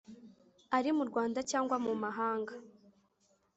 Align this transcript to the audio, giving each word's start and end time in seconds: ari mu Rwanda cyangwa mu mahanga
ari 0.77 0.89
mu 0.97 1.03
Rwanda 1.09 1.39
cyangwa 1.51 1.75
mu 1.85 1.93
mahanga 2.03 2.53